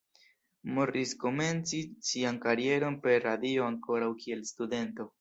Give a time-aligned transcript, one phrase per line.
[0.77, 5.09] Morris komencis sian karieron per radio ankoraŭ kiel studento.